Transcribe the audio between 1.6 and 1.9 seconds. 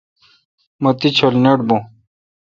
بون۔